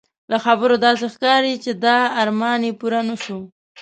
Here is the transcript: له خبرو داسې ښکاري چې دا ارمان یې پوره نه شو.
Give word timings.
له 0.31 0.37
خبرو 0.45 0.75
داسې 0.85 1.05
ښکاري 1.13 1.53
چې 1.63 1.71
دا 1.85 1.97
ارمان 2.21 2.59
یې 2.67 2.71
پوره 2.79 3.01
نه 3.09 3.15
شو. 3.23 3.39